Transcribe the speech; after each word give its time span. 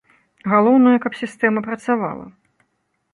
Галоўнае, 0.53 0.93
каб 1.03 1.17
сістэма 1.21 1.63
працавала. 1.67 2.25